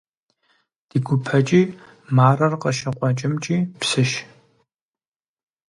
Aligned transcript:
Ди 0.89 0.97
гупэкӀи, 1.07 1.61
Марэр 2.15 2.53
къыщыкъуэкӀымкӀи 2.61 3.57
псыщ. 3.79 4.11